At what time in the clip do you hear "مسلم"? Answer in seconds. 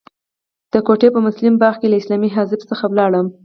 1.27-1.53